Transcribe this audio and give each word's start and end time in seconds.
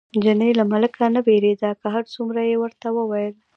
چیني 0.23 0.49
له 0.59 0.63
ملکه 0.71 1.05
نه 1.15 1.21
وېرېده، 1.25 1.69
که 1.81 1.87
هر 1.95 2.03
څومره 2.13 2.41
یې 2.49 2.55
ورته 2.59 2.87
وویل. 2.97 3.35